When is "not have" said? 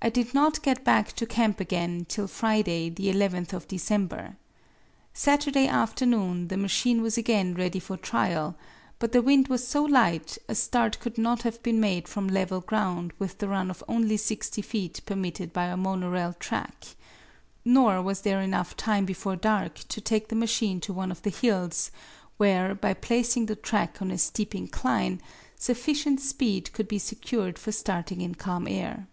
11.18-11.60